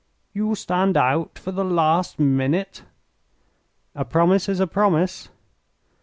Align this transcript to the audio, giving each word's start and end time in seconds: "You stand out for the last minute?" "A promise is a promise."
"You 0.33 0.55
stand 0.55 0.97
out 0.97 1.37
for 1.37 1.51
the 1.51 1.63
last 1.63 2.17
minute?" 2.19 2.81
"A 3.93 4.03
promise 4.03 4.49
is 4.49 4.59
a 4.59 4.65
promise." 4.65 5.29